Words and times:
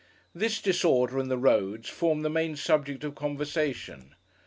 This 0.33 0.59
disorder, 0.59 1.19
and 1.19 1.29
the 1.29 1.37
roads, 1.37 1.87
formed 1.87 2.25
the 2.25 2.29
main 2.31 2.55
subject 2.55 3.03
of 3.03 3.13
conversation. 3.13 4.15